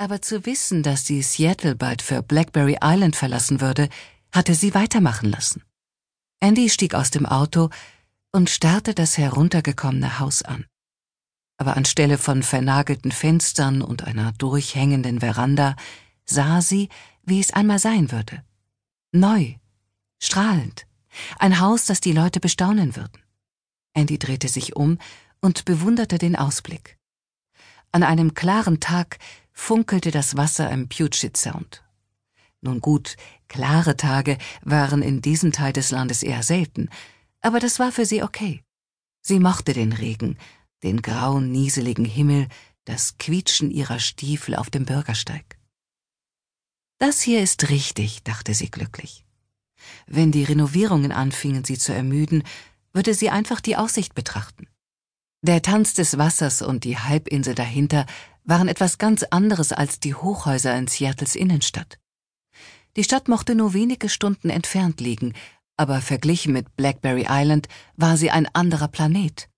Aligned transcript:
Aber 0.00 0.22
zu 0.22 0.46
wissen, 0.46 0.82
dass 0.82 1.04
sie 1.04 1.20
Seattle 1.20 1.74
bald 1.74 2.00
für 2.00 2.22
Blackberry 2.22 2.78
Island 2.82 3.16
verlassen 3.16 3.60
würde, 3.60 3.90
hatte 4.32 4.54
sie 4.54 4.72
weitermachen 4.72 5.30
lassen. 5.30 5.62
Andy 6.40 6.70
stieg 6.70 6.94
aus 6.94 7.10
dem 7.10 7.26
Auto 7.26 7.68
und 8.32 8.48
starrte 8.48 8.94
das 8.94 9.18
heruntergekommene 9.18 10.18
Haus 10.18 10.40
an. 10.40 10.64
Aber 11.58 11.76
anstelle 11.76 12.16
von 12.16 12.42
vernagelten 12.42 13.12
Fenstern 13.12 13.82
und 13.82 14.04
einer 14.04 14.32
durchhängenden 14.32 15.20
Veranda 15.20 15.76
sah 16.24 16.62
sie, 16.62 16.88
wie 17.22 17.38
es 17.38 17.52
einmal 17.52 17.78
sein 17.78 18.10
würde. 18.10 18.42
Neu, 19.12 19.56
strahlend, 20.18 20.86
ein 21.38 21.60
Haus, 21.60 21.84
das 21.84 22.00
die 22.00 22.12
Leute 22.12 22.40
bestaunen 22.40 22.96
würden. 22.96 23.22
Andy 23.92 24.18
drehte 24.18 24.48
sich 24.48 24.76
um 24.76 24.96
und 25.42 25.66
bewunderte 25.66 26.16
den 26.16 26.36
Ausblick. 26.36 26.96
An 27.92 28.02
einem 28.04 28.34
klaren 28.34 28.78
Tag 28.78 29.18
funkelte 29.52 30.10
das 30.10 30.36
Wasser 30.36 30.70
im 30.70 30.88
Puget 30.88 31.36
Sound. 31.36 31.82
Nun 32.60 32.80
gut, 32.80 33.16
klare 33.48 33.96
Tage 33.96 34.38
waren 34.62 35.02
in 35.02 35.22
diesem 35.22 35.50
Teil 35.50 35.72
des 35.72 35.90
Landes 35.90 36.22
eher 36.22 36.42
selten, 36.42 36.88
aber 37.40 37.58
das 37.58 37.78
war 37.78 37.90
für 37.90 38.06
sie 38.06 38.22
okay. 38.22 38.62
Sie 39.22 39.40
mochte 39.40 39.72
den 39.72 39.92
Regen, 39.92 40.38
den 40.82 41.02
grauen, 41.02 41.50
nieseligen 41.50 42.04
Himmel, 42.04 42.48
das 42.84 43.18
Quietschen 43.18 43.70
ihrer 43.70 43.98
Stiefel 43.98 44.54
auf 44.54 44.70
dem 44.70 44.84
Bürgersteig. 44.84 45.58
Das 46.98 47.20
hier 47.22 47.42
ist 47.42 47.70
richtig, 47.70 48.22
dachte 48.22 48.54
sie 48.54 48.70
glücklich. 48.70 49.24
Wenn 50.06 50.32
die 50.32 50.44
Renovierungen 50.44 51.12
anfingen, 51.12 51.64
sie 51.64 51.78
zu 51.78 51.92
ermüden, 51.92 52.44
würde 52.92 53.14
sie 53.14 53.30
einfach 53.30 53.60
die 53.60 53.76
Aussicht 53.76 54.14
betrachten. 54.14 54.68
Der 55.42 55.62
Tanz 55.62 55.94
des 55.94 56.18
Wassers 56.18 56.60
und 56.60 56.84
die 56.84 56.98
Halbinsel 56.98 57.54
dahinter 57.54 58.04
waren 58.44 58.68
etwas 58.68 58.98
ganz 58.98 59.22
anderes 59.22 59.72
als 59.72 59.98
die 59.98 60.14
Hochhäuser 60.14 60.76
in 60.76 60.86
Seattles 60.86 61.34
Innenstadt. 61.34 61.98
Die 62.96 63.04
Stadt 63.04 63.28
mochte 63.28 63.54
nur 63.54 63.72
wenige 63.72 64.10
Stunden 64.10 64.50
entfernt 64.50 65.00
liegen, 65.00 65.32
aber 65.78 66.02
verglichen 66.02 66.52
mit 66.52 66.76
Blackberry 66.76 67.26
Island 67.26 67.68
war 67.96 68.18
sie 68.18 68.30
ein 68.30 68.54
anderer 68.54 68.88
Planet. 68.88 69.48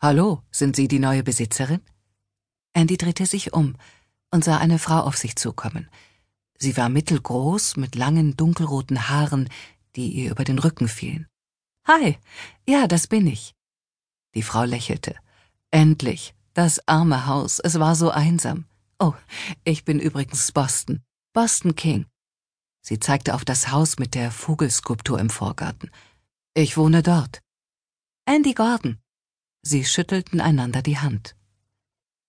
Hallo, 0.00 0.42
sind 0.50 0.76
Sie 0.76 0.88
die 0.88 0.98
neue 0.98 1.22
Besitzerin? 1.22 1.82
Andy 2.72 2.96
drehte 2.96 3.26
sich 3.26 3.52
um 3.52 3.76
und 4.30 4.44
sah 4.44 4.56
eine 4.56 4.78
Frau 4.78 5.00
auf 5.00 5.18
sich 5.18 5.36
zukommen. 5.36 5.90
Sie 6.56 6.76
war 6.78 6.88
mittelgroß, 6.88 7.76
mit 7.76 7.96
langen 7.96 8.34
dunkelroten 8.36 9.10
Haaren, 9.10 9.50
die 9.94 10.08
ihr 10.08 10.30
über 10.30 10.44
den 10.44 10.58
Rücken 10.58 10.88
fielen. 10.88 11.26
Hi, 11.86 12.16
ja, 12.66 12.86
das 12.86 13.06
bin 13.06 13.26
ich. 13.26 13.54
Die 14.34 14.42
Frau 14.42 14.64
lächelte. 14.64 15.14
Endlich, 15.70 16.34
das 16.54 16.86
arme 16.88 17.26
Haus, 17.26 17.58
es 17.58 17.78
war 17.78 17.94
so 17.94 18.10
einsam. 18.10 18.64
Oh, 18.98 19.14
ich 19.64 19.84
bin 19.84 19.98
übrigens 19.98 20.52
Boston, 20.52 21.02
Boston 21.32 21.74
King. 21.74 22.06
Sie 22.80 23.00
zeigte 23.00 23.34
auf 23.34 23.44
das 23.44 23.70
Haus 23.70 23.98
mit 23.98 24.14
der 24.14 24.30
Vogelskulptur 24.30 25.18
im 25.18 25.30
Vorgarten. 25.30 25.90
Ich 26.54 26.76
wohne 26.76 27.02
dort. 27.02 27.40
Andy 28.26 28.54
Gordon. 28.54 28.98
Sie 29.62 29.84
schüttelten 29.84 30.40
einander 30.40 30.82
die 30.82 30.98
Hand. 30.98 31.34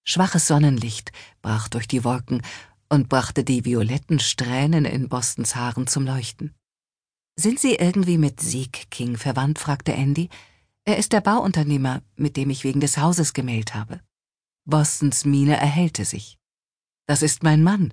Schwaches 0.04 0.48
Sonnenlicht 0.48 1.12
brach 1.42 1.68
durch 1.68 1.88
die 1.88 2.04
Wolken 2.04 2.42
und 2.90 3.10
brachte 3.10 3.44
die 3.44 3.66
violetten 3.66 4.20
Strähnen 4.20 4.86
in 4.86 5.10
Bostons 5.10 5.56
Haaren 5.56 5.88
zum 5.88 6.06
Leuchten. 6.06 6.54
Sind 7.36 7.60
Sie 7.60 7.76
irgendwie 7.76 8.18
mit 8.18 8.40
Sieg 8.40 8.90
King 8.92 9.18
verwandt? 9.18 9.60
fragte 9.60 9.94
Andy. 9.94 10.30
Er 10.88 10.98
ist 10.98 11.14
der 11.14 11.22
Bauunternehmer, 11.22 12.04
mit 12.16 12.38
dem 12.38 12.52
ich 12.52 12.64
wegen 12.64 12.80
des 12.80 13.00
Hauses 13.00 13.34
gemeldet 13.34 13.74
habe. 13.74 14.02
Bostons 14.66 15.26
Miene 15.26 15.58
erhellte 15.58 16.06
sich. 16.06 16.38
Das 17.08 17.24
ist 17.24 17.42
mein 17.42 17.64
Mann. 17.64 17.92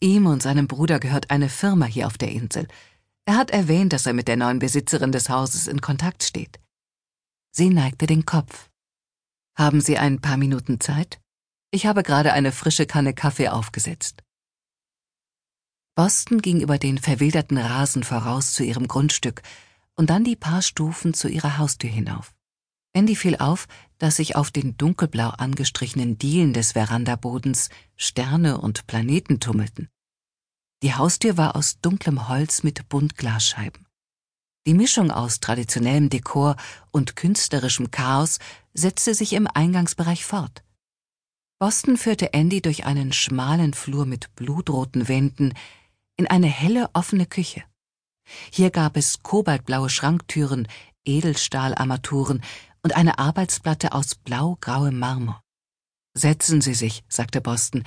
Ihm 0.00 0.26
und 0.26 0.40
seinem 0.40 0.68
Bruder 0.68 1.00
gehört 1.00 1.30
eine 1.30 1.48
Firma 1.48 1.86
hier 1.86 2.06
auf 2.06 2.18
der 2.18 2.30
Insel. 2.30 2.68
Er 3.24 3.36
hat 3.36 3.50
erwähnt, 3.50 3.92
dass 3.92 4.06
er 4.06 4.12
mit 4.12 4.28
der 4.28 4.36
neuen 4.36 4.60
Besitzerin 4.60 5.10
des 5.10 5.28
Hauses 5.28 5.66
in 5.66 5.80
Kontakt 5.80 6.22
steht. 6.22 6.60
Sie 7.50 7.70
neigte 7.70 8.06
den 8.06 8.24
Kopf. 8.24 8.70
Haben 9.56 9.80
Sie 9.80 9.98
ein 9.98 10.20
paar 10.20 10.36
Minuten 10.36 10.80
Zeit? 10.80 11.20
Ich 11.72 11.86
habe 11.86 12.02
gerade 12.04 12.32
eine 12.32 12.52
frische 12.52 12.86
Kanne 12.86 13.14
Kaffee 13.14 13.48
aufgesetzt. 13.48 14.22
Boston 15.94 16.40
ging 16.40 16.60
über 16.60 16.78
den 16.78 16.98
verwilderten 16.98 17.58
Rasen 17.58 18.04
voraus 18.04 18.52
zu 18.52 18.64
ihrem 18.64 18.88
Grundstück 18.88 19.42
und 19.96 20.10
dann 20.10 20.24
die 20.24 20.36
paar 20.36 20.62
Stufen 20.62 21.14
zu 21.14 21.28
ihrer 21.28 21.58
Haustür 21.58 21.90
hinauf. 21.90 22.34
Andy 22.94 23.16
fiel 23.16 23.36
auf, 23.36 23.68
dass 23.98 24.16
sich 24.16 24.36
auf 24.36 24.50
den 24.50 24.76
dunkelblau 24.76 25.28
angestrichenen 25.30 26.18
Dielen 26.18 26.52
des 26.52 26.72
Verandabodens 26.72 27.70
Sterne 27.96 28.58
und 28.58 28.86
Planeten 28.86 29.40
tummelten. 29.40 29.88
Die 30.82 30.94
Haustür 30.94 31.36
war 31.36 31.56
aus 31.56 31.80
dunklem 31.80 32.28
Holz 32.28 32.62
mit 32.64 32.88
Buntglasscheiben. 32.88 33.86
Die 34.66 34.74
Mischung 34.74 35.10
aus 35.10 35.40
traditionellem 35.40 36.10
Dekor 36.10 36.56
und 36.90 37.16
künstlerischem 37.16 37.90
Chaos 37.90 38.38
setzte 38.74 39.14
sich 39.14 39.32
im 39.32 39.46
Eingangsbereich 39.46 40.24
fort. 40.24 40.62
Boston 41.58 41.96
führte 41.96 42.32
Andy 42.32 42.60
durch 42.60 42.84
einen 42.84 43.12
schmalen 43.12 43.74
Flur 43.74 44.04
mit 44.06 44.34
blutroten 44.34 45.08
Wänden 45.08 45.54
in 46.16 46.26
eine 46.26 46.48
helle 46.48 46.90
offene 46.92 47.26
Küche. 47.26 47.62
Hier 48.50 48.70
gab 48.70 48.96
es 48.96 49.22
kobaltblaue 49.22 49.90
Schranktüren, 49.90 50.68
Edelstahlarmaturen 51.04 52.42
und 52.82 52.96
eine 52.96 53.18
Arbeitsplatte 53.18 53.92
aus 53.92 54.14
blau-grauem 54.14 54.98
Marmor. 54.98 55.42
Setzen 56.14 56.60
Sie 56.60 56.74
sich, 56.74 57.04
sagte 57.08 57.40
Boston 57.40 57.84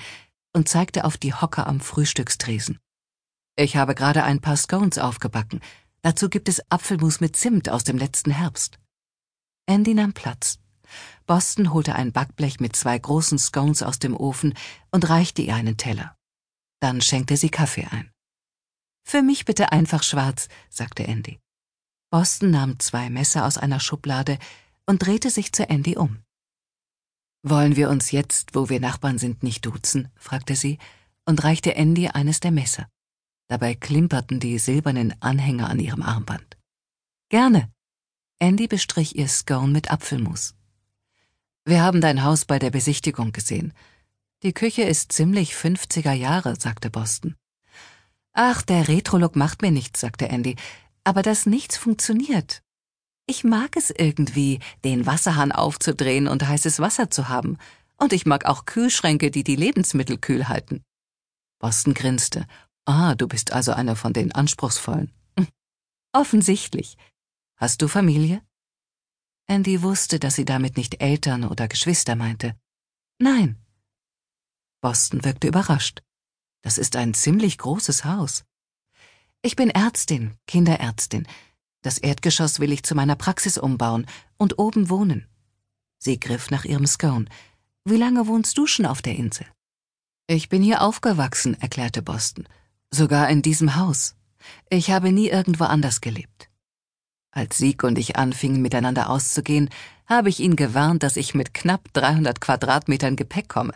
und 0.52 0.68
zeigte 0.68 1.04
auf 1.04 1.16
die 1.16 1.34
Hocker 1.34 1.66
am 1.66 1.80
Frühstückstresen. 1.80 2.78
Ich 3.56 3.76
habe 3.76 3.94
gerade 3.94 4.24
ein 4.24 4.40
paar 4.40 4.56
Scones 4.56 4.98
aufgebacken. 4.98 5.60
Dazu 6.02 6.28
gibt 6.28 6.48
es 6.48 6.62
Apfelmus 6.70 7.20
mit 7.20 7.36
Zimt 7.36 7.68
aus 7.68 7.84
dem 7.84 7.98
letzten 7.98 8.30
Herbst. 8.30 8.78
Andy 9.66 9.94
nahm 9.94 10.12
Platz. 10.12 10.58
Boston 11.26 11.72
holte 11.72 11.94
ein 11.94 12.12
Backblech 12.12 12.60
mit 12.60 12.76
zwei 12.76 12.98
großen 12.98 13.38
Scones 13.38 13.82
aus 13.82 13.98
dem 13.98 14.16
Ofen 14.16 14.54
und 14.90 15.08
reichte 15.08 15.42
ihr 15.42 15.54
einen 15.54 15.76
Teller. 15.76 16.16
Dann 16.80 17.00
schenkte 17.00 17.36
sie 17.36 17.48
Kaffee 17.48 17.86
ein. 17.90 18.10
Für 19.08 19.22
mich 19.22 19.44
bitte 19.44 19.70
einfach 19.70 20.02
schwarz, 20.02 20.48
sagte 20.68 21.06
Andy. 21.06 21.38
Boston 22.10 22.50
nahm 22.50 22.80
zwei 22.80 23.08
Messer 23.08 23.46
aus 23.46 23.56
einer 23.56 23.78
Schublade 23.78 24.36
und 24.84 25.06
drehte 25.06 25.30
sich 25.30 25.52
zu 25.52 25.68
Andy 25.68 25.96
um. 25.96 26.24
Wollen 27.44 27.76
wir 27.76 27.88
uns 27.88 28.10
jetzt, 28.10 28.56
wo 28.56 28.68
wir 28.68 28.80
Nachbarn 28.80 29.18
sind, 29.18 29.44
nicht 29.44 29.64
duzen? 29.64 30.08
fragte 30.16 30.56
sie 30.56 30.78
und 31.24 31.44
reichte 31.44 31.76
Andy 31.76 32.08
eines 32.08 32.40
der 32.40 32.50
Messer. 32.50 32.88
Dabei 33.46 33.76
klimperten 33.76 34.40
die 34.40 34.58
silbernen 34.58 35.14
Anhänger 35.22 35.70
an 35.70 35.78
ihrem 35.78 36.02
Armband. 36.02 36.56
Gerne. 37.28 37.70
Andy 38.40 38.66
bestrich 38.66 39.14
ihr 39.14 39.28
Scone 39.28 39.72
mit 39.72 39.88
Apfelmus. 39.92 40.56
Wir 41.64 41.80
haben 41.80 42.00
dein 42.00 42.24
Haus 42.24 42.44
bei 42.44 42.58
der 42.58 42.70
Besichtigung 42.70 43.30
gesehen. 43.30 43.72
Die 44.42 44.52
Küche 44.52 44.82
ist 44.82 45.12
ziemlich 45.12 45.52
50er 45.52 46.12
Jahre, 46.12 46.56
sagte 46.58 46.90
Boston. 46.90 47.36
Ach, 48.38 48.60
der 48.60 48.86
Retro-Look 48.86 49.34
macht 49.34 49.62
mir 49.62 49.70
nichts, 49.70 50.00
sagte 50.00 50.28
Andy, 50.28 50.56
aber 51.04 51.22
das 51.22 51.46
nichts 51.46 51.78
funktioniert. 51.78 52.62
Ich 53.26 53.44
mag 53.44 53.74
es 53.76 53.88
irgendwie, 53.88 54.60
den 54.84 55.06
Wasserhahn 55.06 55.52
aufzudrehen 55.52 56.28
und 56.28 56.46
heißes 56.46 56.78
Wasser 56.78 57.10
zu 57.10 57.30
haben. 57.30 57.56
Und 57.96 58.12
ich 58.12 58.26
mag 58.26 58.44
auch 58.44 58.66
Kühlschränke, 58.66 59.30
die 59.30 59.42
die 59.42 59.56
Lebensmittel 59.56 60.18
kühl 60.18 60.48
halten. 60.48 60.84
Boston 61.58 61.94
grinste. 61.94 62.46
Ah, 62.84 63.14
du 63.14 63.26
bist 63.26 63.52
also 63.52 63.72
einer 63.72 63.96
von 63.96 64.12
den 64.12 64.32
Anspruchsvollen. 64.32 65.10
Offensichtlich. 66.12 66.98
Hast 67.56 67.80
du 67.80 67.88
Familie? 67.88 68.42
Andy 69.46 69.80
wusste, 69.80 70.18
dass 70.18 70.34
sie 70.34 70.44
damit 70.44 70.76
nicht 70.76 71.00
Eltern 71.00 71.44
oder 71.44 71.68
Geschwister 71.68 72.16
meinte. 72.16 72.54
Nein. 73.18 73.56
Boston 74.82 75.24
wirkte 75.24 75.48
überrascht. 75.48 76.02
Das 76.66 76.78
ist 76.78 76.96
ein 76.96 77.14
ziemlich 77.14 77.58
großes 77.58 78.04
Haus. 78.04 78.42
Ich 79.40 79.54
bin 79.54 79.70
Ärztin, 79.70 80.34
Kinderärztin. 80.48 81.28
Das 81.82 81.96
Erdgeschoss 81.96 82.58
will 82.58 82.72
ich 82.72 82.82
zu 82.82 82.96
meiner 82.96 83.14
Praxis 83.14 83.56
umbauen 83.56 84.04
und 84.36 84.58
oben 84.58 84.90
wohnen. 84.90 85.28
Sie 86.00 86.18
griff 86.18 86.50
nach 86.50 86.64
ihrem 86.64 86.88
Scone. 86.88 87.26
Wie 87.84 87.96
lange 87.96 88.26
wohnst 88.26 88.58
du 88.58 88.66
schon 88.66 88.84
auf 88.84 89.00
der 89.00 89.14
Insel? 89.14 89.46
Ich 90.26 90.48
bin 90.48 90.60
hier 90.60 90.82
aufgewachsen, 90.82 91.54
erklärte 91.54 92.02
Boston. 92.02 92.48
Sogar 92.90 93.28
in 93.28 93.42
diesem 93.42 93.76
Haus. 93.76 94.16
Ich 94.68 94.90
habe 94.90 95.12
nie 95.12 95.28
irgendwo 95.28 95.66
anders 95.66 96.00
gelebt. 96.00 96.50
Als 97.30 97.58
Sieg 97.58 97.84
und 97.84 97.96
ich 97.96 98.16
anfingen, 98.16 98.60
miteinander 98.60 99.08
auszugehen, 99.08 99.70
habe 100.06 100.30
ich 100.30 100.40
ihn 100.40 100.56
gewarnt, 100.56 101.04
dass 101.04 101.16
ich 101.16 101.32
mit 101.32 101.54
knapp 101.54 101.92
300 101.92 102.40
Quadratmetern 102.40 103.14
Gepäck 103.14 103.48
komme. 103.48 103.72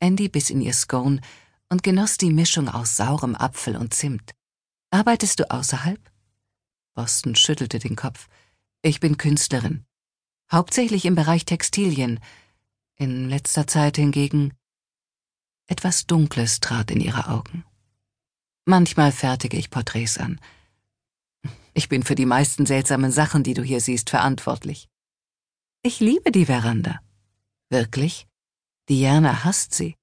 Andy 0.00 0.30
biss 0.30 0.48
in 0.48 0.62
ihr 0.62 0.72
Scone 0.72 1.20
und 1.68 1.82
genoss 1.82 2.18
die 2.18 2.32
Mischung 2.32 2.68
aus 2.68 2.96
saurem 2.96 3.34
Apfel 3.34 3.76
und 3.76 3.94
Zimt. 3.94 4.32
Arbeitest 4.90 5.40
du 5.40 5.50
außerhalb? 5.50 6.00
Boston 6.94 7.34
schüttelte 7.34 7.78
den 7.78 7.96
Kopf. 7.96 8.28
Ich 8.82 9.00
bin 9.00 9.16
Künstlerin. 9.18 9.84
Hauptsächlich 10.52 11.04
im 11.04 11.14
Bereich 11.14 11.44
Textilien. 11.44 12.20
In 12.96 13.28
letzter 13.28 13.66
Zeit 13.66 13.96
hingegen. 13.96 14.54
Etwas 15.66 16.06
Dunkles 16.06 16.60
trat 16.60 16.90
in 16.90 17.00
ihre 17.00 17.28
Augen. 17.28 17.64
Manchmal 18.66 19.10
fertige 19.10 19.56
ich 19.56 19.70
Porträts 19.70 20.18
an. 20.18 20.40
Ich 21.72 21.88
bin 21.88 22.02
für 22.04 22.14
die 22.14 22.26
meisten 22.26 22.66
seltsamen 22.66 23.10
Sachen, 23.10 23.42
die 23.42 23.54
du 23.54 23.62
hier 23.62 23.80
siehst, 23.80 24.10
verantwortlich. 24.10 24.88
Ich 25.82 26.00
liebe 26.00 26.30
die 26.30 26.46
Veranda. 26.46 27.00
Wirklich? 27.68 28.28
Diana 28.88 29.44
hasst 29.44 29.74
sie. 29.74 29.96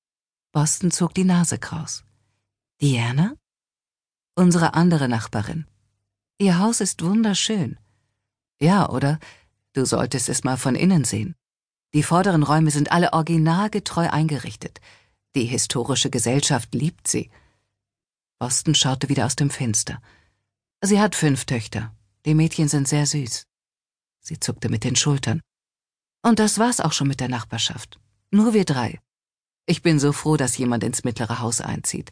Boston 0.53 0.92
zog 0.92 1.13
die 1.13 1.24
Nase 1.24 1.57
kraus. 1.57 2.03
Diana? 2.81 3.36
Unsere 4.36 4.74
andere 4.74 5.07
Nachbarin. 5.07 5.65
Ihr 6.39 6.59
Haus 6.59 6.81
ist 6.81 7.01
wunderschön. 7.03 7.80
Ja, 8.59 8.89
oder? 8.89 9.19
Du 9.74 9.86
solltest 9.86 10.27
es 10.27 10.44
mal 10.44 10.57
von 10.57 10.75
innen 10.75 11.06
sehen. 11.06 11.36
Die 11.94 12.03
vorderen 12.03 12.44
Räume 12.44 12.71
sind 12.71 12.92
alle 12.92 13.13
originalgetreu 13.13 14.09
eingerichtet. 14.09 14.81
Die 15.36 15.45
historische 15.45 16.09
Gesellschaft 16.09 16.74
liebt 16.74 17.07
sie. 17.07 17.31
Boston 18.39 18.75
schaute 18.75 19.07
wieder 19.07 19.25
aus 19.25 19.38
dem 19.38 19.51
Fenster. 19.51 20.01
Sie 20.81 21.00
hat 21.00 21.15
fünf 21.15 21.45
Töchter. 21.45 21.95
Die 22.25 22.33
Mädchen 22.33 22.68
sind 22.68 22.89
sehr 22.89 23.06
süß. 23.06 23.47
Sie 24.19 24.39
zuckte 24.39 24.68
mit 24.68 24.83
den 24.83 24.97
Schultern. 24.97 25.42
Und 26.24 26.39
das 26.39 26.59
war's 26.59 26.81
auch 26.81 26.92
schon 26.92 27.07
mit 27.07 27.21
der 27.21 27.30
Nachbarschaft. 27.30 28.00
Nur 28.31 28.54
wir 28.54 28.65
drei. 28.65 29.00
Ich 29.71 29.83
bin 29.83 30.00
so 30.00 30.12
froh, 30.12 30.35
dass 30.35 30.57
jemand 30.57 30.83
ins 30.83 31.06
mittlere 31.06 31.39
Haus 31.39 31.62
einzieht. 31.62 32.12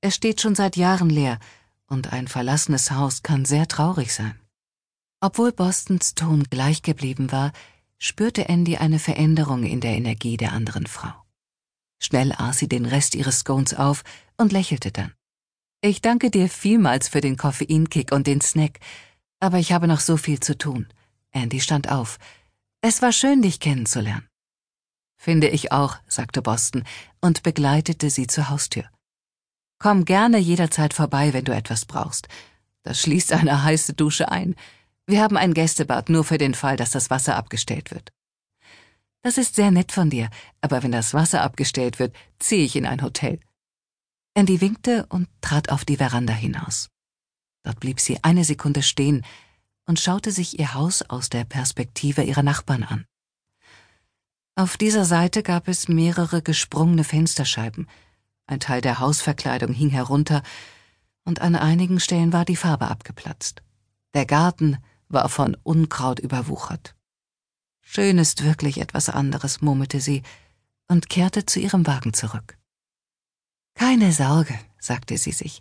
Es 0.00 0.16
steht 0.16 0.40
schon 0.40 0.56
seit 0.56 0.76
Jahren 0.76 1.08
leer, 1.08 1.38
und 1.86 2.12
ein 2.12 2.26
verlassenes 2.26 2.90
Haus 2.90 3.22
kann 3.22 3.44
sehr 3.44 3.68
traurig 3.68 4.12
sein. 4.12 4.34
Obwohl 5.20 5.52
Bostons 5.52 6.16
Ton 6.16 6.42
gleich 6.50 6.82
geblieben 6.82 7.30
war, 7.30 7.52
spürte 7.96 8.48
Andy 8.48 8.78
eine 8.78 8.98
Veränderung 8.98 9.62
in 9.62 9.80
der 9.80 9.96
Energie 9.96 10.36
der 10.36 10.52
anderen 10.52 10.88
Frau. 10.88 11.12
Schnell 12.00 12.32
aß 12.32 12.58
sie 12.58 12.68
den 12.68 12.86
Rest 12.86 13.14
ihres 13.14 13.38
Scones 13.38 13.72
auf 13.72 14.02
und 14.36 14.50
lächelte 14.50 14.90
dann. 14.90 15.14
Ich 15.82 16.02
danke 16.02 16.32
dir 16.32 16.48
vielmals 16.48 17.06
für 17.06 17.20
den 17.20 17.36
Koffeinkick 17.36 18.10
und 18.10 18.26
den 18.26 18.40
Snack, 18.40 18.80
aber 19.38 19.60
ich 19.60 19.70
habe 19.70 19.86
noch 19.86 20.00
so 20.00 20.16
viel 20.16 20.40
zu 20.40 20.58
tun. 20.58 20.88
Andy 21.30 21.60
stand 21.60 21.88
auf. 21.88 22.18
Es 22.80 23.00
war 23.00 23.12
schön, 23.12 23.42
dich 23.42 23.60
kennenzulernen. 23.60 24.26
Finde 25.16 25.48
ich 25.48 25.72
auch, 25.72 25.96
sagte 26.06 26.42
Boston 26.42 26.84
und 27.20 27.42
begleitete 27.42 28.10
sie 28.10 28.26
zur 28.26 28.50
Haustür. 28.50 28.84
Komm 29.78 30.04
gerne 30.04 30.38
jederzeit 30.38 30.94
vorbei, 30.94 31.32
wenn 31.32 31.44
du 31.44 31.54
etwas 31.54 31.84
brauchst. 31.84 32.28
Das 32.82 33.00
schließt 33.00 33.32
eine 33.32 33.62
heiße 33.64 33.94
Dusche 33.94 34.30
ein. 34.30 34.54
Wir 35.06 35.22
haben 35.22 35.36
ein 35.36 35.54
Gästebad 35.54 36.08
nur 36.08 36.24
für 36.24 36.38
den 36.38 36.54
Fall, 36.54 36.76
dass 36.76 36.90
das 36.90 37.10
Wasser 37.10 37.36
abgestellt 37.36 37.90
wird. 37.90 38.12
Das 39.22 39.38
ist 39.38 39.56
sehr 39.56 39.70
nett 39.70 39.90
von 39.90 40.08
dir, 40.08 40.30
aber 40.60 40.82
wenn 40.82 40.92
das 40.92 41.12
Wasser 41.12 41.42
abgestellt 41.42 41.98
wird, 41.98 42.14
ziehe 42.38 42.64
ich 42.64 42.76
in 42.76 42.86
ein 42.86 43.02
Hotel. 43.02 43.40
Andy 44.34 44.60
winkte 44.60 45.06
und 45.08 45.28
trat 45.40 45.70
auf 45.70 45.84
die 45.84 45.96
Veranda 45.96 46.32
hinaus. 46.32 46.90
Dort 47.64 47.80
blieb 47.80 48.00
sie 48.00 48.22
eine 48.22 48.44
Sekunde 48.44 48.82
stehen 48.82 49.24
und 49.86 49.98
schaute 49.98 50.30
sich 50.30 50.58
ihr 50.58 50.74
Haus 50.74 51.02
aus 51.02 51.30
der 51.30 51.44
Perspektive 51.44 52.22
ihrer 52.22 52.42
Nachbarn 52.42 52.84
an. 52.84 53.06
Auf 54.58 54.78
dieser 54.78 55.04
Seite 55.04 55.42
gab 55.42 55.68
es 55.68 55.86
mehrere 55.86 56.40
gesprungene 56.40 57.04
Fensterscheiben, 57.04 57.86
ein 58.46 58.58
Teil 58.58 58.80
der 58.80 59.00
Hausverkleidung 59.00 59.74
hing 59.74 59.90
herunter, 59.90 60.42
und 61.24 61.42
an 61.42 61.56
einigen 61.56 62.00
Stellen 62.00 62.32
war 62.32 62.46
die 62.46 62.56
Farbe 62.56 62.88
abgeplatzt. 62.88 63.62
Der 64.14 64.24
Garten 64.24 64.78
war 65.08 65.28
von 65.28 65.58
Unkraut 65.62 66.20
überwuchert. 66.20 66.94
Schön 67.82 68.16
ist 68.16 68.44
wirklich 68.44 68.80
etwas 68.80 69.10
anderes, 69.10 69.60
murmelte 69.60 70.00
sie 70.00 70.22
und 70.88 71.10
kehrte 71.10 71.44
zu 71.44 71.60
ihrem 71.60 71.86
Wagen 71.86 72.14
zurück. 72.14 72.56
Keine 73.74 74.10
Sorge, 74.10 74.58
sagte 74.78 75.18
sie 75.18 75.32
sich. 75.32 75.60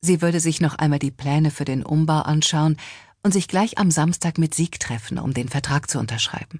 Sie 0.00 0.20
würde 0.20 0.40
sich 0.40 0.60
noch 0.60 0.74
einmal 0.74 0.98
die 0.98 1.12
Pläne 1.12 1.52
für 1.52 1.64
den 1.64 1.84
Umbau 1.84 2.22
anschauen 2.22 2.76
und 3.22 3.32
sich 3.32 3.46
gleich 3.46 3.78
am 3.78 3.92
Samstag 3.92 4.36
mit 4.36 4.52
Sieg 4.52 4.80
treffen, 4.80 5.20
um 5.20 5.32
den 5.32 5.48
Vertrag 5.48 5.88
zu 5.88 6.00
unterschreiben. 6.00 6.58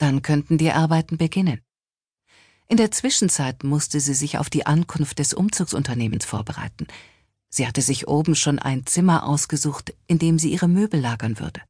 Dann 0.00 0.22
könnten 0.22 0.56
die 0.56 0.72
Arbeiten 0.72 1.18
beginnen. 1.18 1.60
In 2.68 2.78
der 2.78 2.90
Zwischenzeit 2.90 3.64
musste 3.64 4.00
sie 4.00 4.14
sich 4.14 4.38
auf 4.38 4.48
die 4.48 4.64
Ankunft 4.64 5.18
des 5.18 5.34
Umzugsunternehmens 5.34 6.24
vorbereiten. 6.24 6.86
Sie 7.50 7.66
hatte 7.66 7.82
sich 7.82 8.08
oben 8.08 8.34
schon 8.34 8.58
ein 8.58 8.86
Zimmer 8.86 9.26
ausgesucht, 9.26 9.92
in 10.06 10.18
dem 10.18 10.38
sie 10.38 10.52
ihre 10.52 10.68
Möbel 10.68 11.00
lagern 11.00 11.38
würde. 11.38 11.60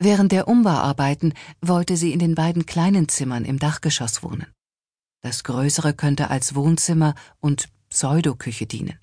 Während 0.00 0.32
der 0.32 0.48
Umbauarbeiten 0.48 1.32
wollte 1.60 1.96
sie 1.96 2.12
in 2.12 2.18
den 2.18 2.34
beiden 2.34 2.66
kleinen 2.66 3.08
Zimmern 3.08 3.44
im 3.44 3.60
Dachgeschoss 3.60 4.24
wohnen. 4.24 4.48
Das 5.20 5.44
größere 5.44 5.94
könnte 5.94 6.30
als 6.30 6.56
Wohnzimmer 6.56 7.14
und 7.38 7.68
Pseudoküche 7.88 8.66
dienen. 8.66 8.98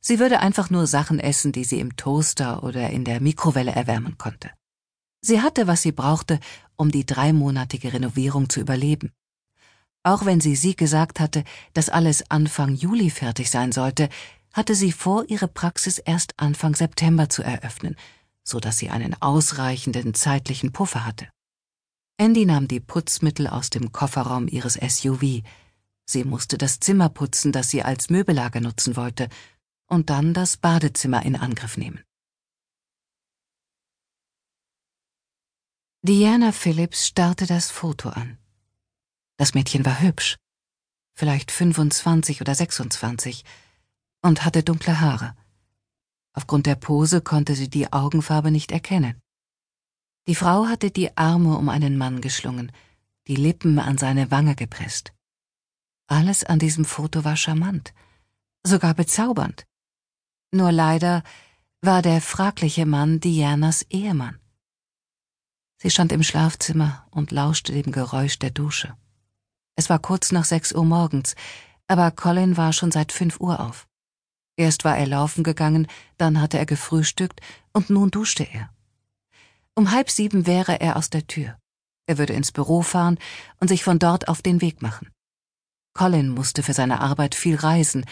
Sie 0.00 0.18
würde 0.18 0.40
einfach 0.40 0.70
nur 0.70 0.86
Sachen 0.86 1.20
essen, 1.20 1.52
die 1.52 1.64
sie 1.64 1.80
im 1.80 1.96
Toaster 1.96 2.62
oder 2.62 2.88
in 2.88 3.04
der 3.04 3.20
Mikrowelle 3.20 3.72
erwärmen 3.72 4.16
konnte. 4.16 4.50
Sie 5.20 5.40
hatte, 5.40 5.66
was 5.66 5.82
sie 5.82 5.92
brauchte, 5.92 6.38
um 6.76 6.90
die 6.90 7.04
dreimonatige 7.04 7.92
Renovierung 7.92 8.48
zu 8.48 8.60
überleben. 8.60 9.12
Auch 10.04 10.24
wenn 10.24 10.40
sie 10.40 10.54
sie 10.54 10.76
gesagt 10.76 11.20
hatte, 11.20 11.44
dass 11.74 11.88
alles 11.88 12.30
Anfang 12.30 12.74
Juli 12.74 13.10
fertig 13.10 13.50
sein 13.50 13.72
sollte, 13.72 14.08
hatte 14.52 14.74
sie 14.74 14.92
vor, 14.92 15.24
ihre 15.28 15.48
Praxis 15.48 15.98
erst 15.98 16.34
Anfang 16.36 16.74
September 16.74 17.28
zu 17.28 17.42
eröffnen, 17.42 17.96
so 18.42 18.60
dass 18.60 18.78
sie 18.78 18.90
einen 18.90 19.20
ausreichenden 19.20 20.14
zeitlichen 20.14 20.72
Puffer 20.72 21.04
hatte. 21.04 21.28
Andy 22.16 22.46
nahm 22.46 22.66
die 22.66 22.80
Putzmittel 22.80 23.46
aus 23.46 23.70
dem 23.70 23.92
Kofferraum 23.92 24.48
ihres 24.48 24.74
SUV. 24.74 25.42
Sie 26.06 26.24
musste 26.24 26.58
das 26.58 26.80
Zimmer 26.80 27.08
putzen, 27.08 27.52
das 27.52 27.70
sie 27.70 27.82
als 27.82 28.10
Möbellager 28.10 28.60
nutzen 28.60 28.96
wollte, 28.96 29.28
und 29.86 30.10
dann 30.10 30.34
das 30.34 30.56
Badezimmer 30.56 31.24
in 31.24 31.36
Angriff 31.36 31.76
nehmen. 31.76 32.02
Diana 36.08 36.52
Phillips 36.52 37.06
starrte 37.06 37.44
das 37.44 37.70
Foto 37.70 38.08
an. 38.08 38.38
Das 39.36 39.52
Mädchen 39.52 39.84
war 39.84 40.00
hübsch, 40.00 40.38
vielleicht 41.14 41.52
25 41.52 42.40
oder 42.40 42.54
26, 42.54 43.44
und 44.22 44.42
hatte 44.42 44.62
dunkle 44.62 45.02
Haare. 45.02 45.36
Aufgrund 46.32 46.64
der 46.64 46.76
Pose 46.76 47.20
konnte 47.20 47.54
sie 47.54 47.68
die 47.68 47.92
Augenfarbe 47.92 48.50
nicht 48.50 48.72
erkennen. 48.72 49.20
Die 50.26 50.34
Frau 50.34 50.66
hatte 50.66 50.90
die 50.90 51.14
Arme 51.18 51.58
um 51.58 51.68
einen 51.68 51.98
Mann 51.98 52.22
geschlungen, 52.22 52.72
die 53.26 53.36
Lippen 53.36 53.78
an 53.78 53.98
seine 53.98 54.30
Wange 54.30 54.54
gepresst. 54.54 55.12
Alles 56.06 56.42
an 56.42 56.58
diesem 56.58 56.86
Foto 56.86 57.24
war 57.24 57.36
charmant, 57.36 57.92
sogar 58.64 58.94
bezaubernd. 58.94 59.66
Nur 60.52 60.72
leider 60.72 61.22
war 61.82 62.00
der 62.00 62.22
fragliche 62.22 62.86
Mann 62.86 63.20
Dianas 63.20 63.82
Ehemann. 63.90 64.40
Sie 65.78 65.90
stand 65.90 66.10
im 66.12 66.22
Schlafzimmer 66.22 67.06
und 67.10 67.30
lauschte 67.30 67.72
dem 67.72 67.92
Geräusch 67.92 68.38
der 68.38 68.50
Dusche. 68.50 68.94
Es 69.76 69.88
war 69.88 70.00
kurz 70.00 70.32
nach 70.32 70.44
sechs 70.44 70.72
Uhr 70.72 70.84
morgens, 70.84 71.36
aber 71.86 72.10
Colin 72.10 72.56
war 72.56 72.72
schon 72.72 72.90
seit 72.90 73.12
fünf 73.12 73.38
Uhr 73.40 73.60
auf. 73.60 73.86
Erst 74.56 74.84
war 74.84 74.98
er 74.98 75.06
laufen 75.06 75.44
gegangen, 75.44 75.86
dann 76.16 76.40
hatte 76.40 76.58
er 76.58 76.66
gefrühstückt 76.66 77.40
und 77.72 77.90
nun 77.90 78.10
duschte 78.10 78.42
er. 78.42 78.70
Um 79.76 79.92
halb 79.92 80.10
sieben 80.10 80.48
wäre 80.48 80.80
er 80.80 80.96
aus 80.96 81.10
der 81.10 81.28
Tür. 81.28 81.56
Er 82.06 82.18
würde 82.18 82.32
ins 82.32 82.50
Büro 82.50 82.82
fahren 82.82 83.18
und 83.60 83.68
sich 83.68 83.84
von 83.84 84.00
dort 84.00 84.26
auf 84.26 84.42
den 84.42 84.60
Weg 84.60 84.82
machen. 84.82 85.12
Colin 85.94 86.28
musste 86.28 86.64
für 86.64 86.72
seine 86.72 87.00
Arbeit 87.00 87.36
viel 87.36 87.54
reisen, 87.54 88.04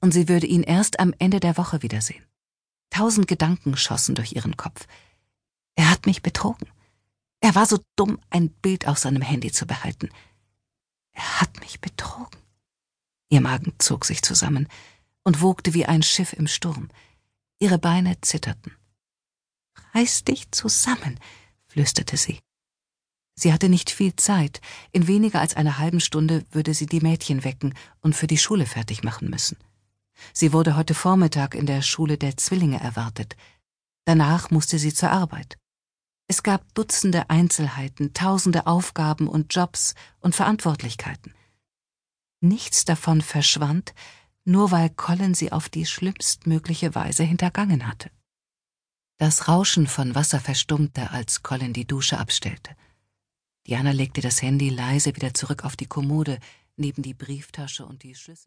und 0.00 0.12
sie 0.12 0.28
würde 0.28 0.46
ihn 0.46 0.62
erst 0.62 0.98
am 0.98 1.12
Ende 1.18 1.40
der 1.40 1.58
Woche 1.58 1.82
wiedersehen. 1.82 2.24
Tausend 2.88 3.28
Gedanken 3.28 3.76
schossen 3.76 4.14
durch 4.14 4.32
ihren 4.32 4.56
Kopf. 4.56 4.86
Er 5.74 5.90
hat 5.90 6.06
mich 6.06 6.22
betrogen. 6.22 6.68
Er 7.40 7.54
war 7.54 7.66
so 7.66 7.78
dumm, 7.96 8.18
ein 8.30 8.50
Bild 8.50 8.86
auf 8.86 8.98
seinem 8.98 9.22
Handy 9.22 9.50
zu 9.50 9.66
behalten. 9.66 10.10
Er 11.12 11.40
hat 11.40 11.60
mich 11.60 11.80
betrogen. 11.80 12.38
Ihr 13.30 13.40
Magen 13.40 13.74
zog 13.78 14.04
sich 14.04 14.22
zusammen 14.22 14.68
und 15.24 15.40
wogte 15.40 15.74
wie 15.74 15.86
ein 15.86 16.02
Schiff 16.02 16.32
im 16.32 16.46
Sturm. 16.46 16.88
Ihre 17.58 17.78
Beine 17.78 18.20
zitterten. 18.20 18.72
Reiß 19.94 20.24
dich 20.24 20.50
zusammen, 20.50 21.18
flüsterte 21.66 22.16
sie. 22.16 22.40
Sie 23.34 23.52
hatte 23.52 23.68
nicht 23.68 23.90
viel 23.90 24.14
Zeit. 24.16 24.60
In 24.92 25.06
weniger 25.06 25.40
als 25.40 25.54
einer 25.54 25.78
halben 25.78 26.00
Stunde 26.00 26.44
würde 26.50 26.74
sie 26.74 26.86
die 26.86 27.00
Mädchen 27.00 27.44
wecken 27.44 27.74
und 28.00 28.14
für 28.14 28.26
die 28.26 28.38
Schule 28.38 28.66
fertig 28.66 29.02
machen 29.02 29.30
müssen. 29.30 29.56
Sie 30.34 30.52
wurde 30.52 30.76
heute 30.76 30.94
Vormittag 30.94 31.54
in 31.54 31.66
der 31.66 31.80
Schule 31.80 32.18
der 32.18 32.36
Zwillinge 32.36 32.80
erwartet. 32.80 33.36
Danach 34.04 34.50
musste 34.50 34.78
sie 34.78 34.92
zur 34.92 35.10
Arbeit. 35.10 35.59
Es 36.30 36.44
gab 36.44 36.62
Dutzende 36.74 37.28
Einzelheiten, 37.28 38.14
tausende 38.14 38.68
Aufgaben 38.68 39.26
und 39.26 39.52
Jobs 39.52 39.96
und 40.20 40.36
Verantwortlichkeiten. 40.36 41.34
Nichts 42.40 42.84
davon 42.84 43.20
verschwand, 43.20 43.94
nur 44.44 44.70
weil 44.70 44.90
Colin 44.90 45.34
sie 45.34 45.50
auf 45.50 45.68
die 45.68 45.86
schlimmstmögliche 45.86 46.94
Weise 46.94 47.24
hintergangen 47.24 47.88
hatte. 47.88 48.12
Das 49.16 49.48
Rauschen 49.48 49.88
von 49.88 50.14
Wasser 50.14 50.38
verstummte, 50.38 51.10
als 51.10 51.42
Colin 51.42 51.72
die 51.72 51.84
Dusche 51.84 52.20
abstellte. 52.20 52.76
Diana 53.66 53.90
legte 53.90 54.20
das 54.20 54.40
Handy 54.40 54.68
leise 54.68 55.16
wieder 55.16 55.34
zurück 55.34 55.64
auf 55.64 55.74
die 55.74 55.86
Kommode, 55.86 56.38
neben 56.76 57.02
die 57.02 57.14
Brieftasche 57.14 57.84
und 57.84 58.04
die 58.04 58.14
Schlüssel. 58.14 58.38